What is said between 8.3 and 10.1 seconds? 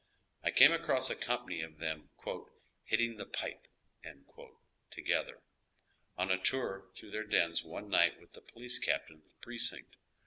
the police captain of the precinct.